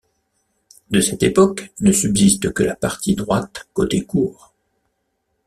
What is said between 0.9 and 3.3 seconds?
cette époque ne subsiste que la partie